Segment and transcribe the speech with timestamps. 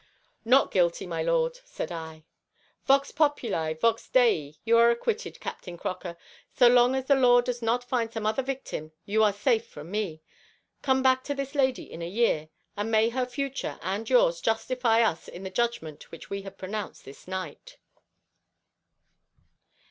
[0.43, 2.23] "Not guilty, my lord," said I.
[2.87, 4.55] "Vox populi, vox Dei.
[4.65, 6.17] You are acquitted, Captain Croker.
[6.57, 9.91] So long as the law does not find some other victim you are safe from
[9.91, 10.23] me.
[10.81, 15.01] Come back to this lady in a year, and may her future and yours justify
[15.03, 17.77] us in the judgment which we have pronounced this night."